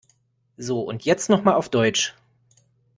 So 0.57 0.81
und 0.81 1.05
jetzt 1.05 1.29
noch 1.29 1.43
mal 1.43 1.53
auf 1.53 1.69
Deutsch. 1.69 2.15